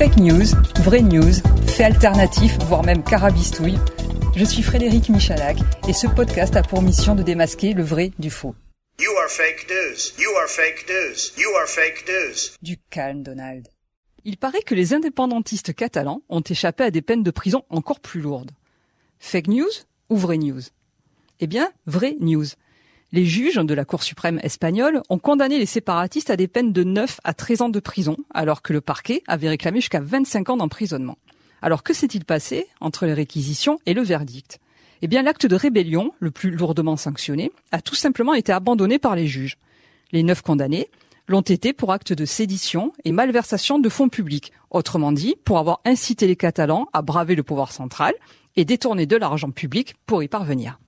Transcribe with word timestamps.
Fake 0.00 0.16
news, 0.16 0.56
vraie 0.82 1.02
news, 1.02 1.42
fait 1.66 1.84
alternatif, 1.84 2.56
voire 2.60 2.82
même 2.82 3.04
carabistouille. 3.04 3.76
Je 4.34 4.46
suis 4.46 4.62
Frédéric 4.62 5.10
Michalak 5.10 5.58
et 5.86 5.92
ce 5.92 6.06
podcast 6.06 6.56
a 6.56 6.62
pour 6.62 6.80
mission 6.80 7.14
de 7.14 7.22
démasquer 7.22 7.74
le 7.74 7.82
vrai 7.82 8.10
du 8.18 8.30
faux. 8.30 8.54
You 8.98 9.10
are 9.22 9.28
fake 9.28 9.66
news. 9.68 10.18
You 10.18 10.30
are 10.38 10.48
fake 10.48 10.86
news. 10.88 11.38
You 11.38 11.50
are 11.54 11.68
fake 11.68 12.06
news. 12.08 12.56
Du 12.62 12.78
calme, 12.88 13.22
Donald. 13.22 13.68
Il 14.24 14.38
paraît 14.38 14.62
que 14.62 14.74
les 14.74 14.94
indépendantistes 14.94 15.74
catalans 15.74 16.22
ont 16.30 16.40
échappé 16.40 16.84
à 16.84 16.90
des 16.90 17.02
peines 17.02 17.22
de 17.22 17.30
prison 17.30 17.64
encore 17.68 18.00
plus 18.00 18.22
lourdes. 18.22 18.52
Fake 19.18 19.48
news 19.48 19.68
ou 20.08 20.16
vraie 20.16 20.38
news? 20.38 20.62
Eh 21.40 21.46
bien, 21.46 21.70
vraie 21.84 22.16
news. 22.20 22.46
Les 23.12 23.26
juges 23.26 23.56
de 23.56 23.74
la 23.74 23.84
Cour 23.84 24.04
suprême 24.04 24.38
espagnole 24.44 25.02
ont 25.08 25.18
condamné 25.18 25.58
les 25.58 25.66
séparatistes 25.66 26.30
à 26.30 26.36
des 26.36 26.46
peines 26.46 26.72
de 26.72 26.84
9 26.84 27.20
à 27.24 27.34
13 27.34 27.62
ans 27.62 27.68
de 27.68 27.80
prison, 27.80 28.16
alors 28.32 28.62
que 28.62 28.72
le 28.72 28.80
parquet 28.80 29.24
avait 29.26 29.48
réclamé 29.48 29.80
jusqu'à 29.80 29.98
25 29.98 30.50
ans 30.50 30.56
d'emprisonnement. 30.56 31.18
Alors 31.60 31.82
que 31.82 31.92
s'est-il 31.92 32.24
passé 32.24 32.68
entre 32.80 33.06
les 33.06 33.12
réquisitions 33.12 33.80
et 33.84 33.94
le 33.94 34.02
verdict? 34.02 34.60
Eh 35.02 35.08
bien, 35.08 35.22
l'acte 35.22 35.46
de 35.46 35.56
rébellion, 35.56 36.12
le 36.20 36.30
plus 36.30 36.52
lourdement 36.52 36.96
sanctionné, 36.96 37.50
a 37.72 37.82
tout 37.82 37.96
simplement 37.96 38.34
été 38.34 38.52
abandonné 38.52 39.00
par 39.00 39.16
les 39.16 39.26
juges. 39.26 39.58
Les 40.12 40.22
neuf 40.22 40.42
condamnés 40.42 40.88
l'ont 41.26 41.40
été 41.40 41.72
pour 41.72 41.90
acte 41.90 42.12
de 42.12 42.24
sédition 42.24 42.92
et 43.04 43.10
malversation 43.10 43.80
de 43.80 43.88
fonds 43.88 44.08
publics, 44.08 44.52
autrement 44.70 45.10
dit, 45.10 45.34
pour 45.44 45.58
avoir 45.58 45.80
incité 45.84 46.28
les 46.28 46.36
Catalans 46.36 46.88
à 46.92 47.02
braver 47.02 47.34
le 47.34 47.42
pouvoir 47.42 47.72
central 47.72 48.14
et 48.54 48.64
détourner 48.64 49.06
de 49.06 49.16
l'argent 49.16 49.50
public 49.50 49.96
pour 50.06 50.22
y 50.22 50.28
parvenir. 50.28 50.78